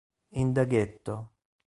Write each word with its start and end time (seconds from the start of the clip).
In 0.31 0.51
the 0.55 0.65
Ghetto 0.65 1.29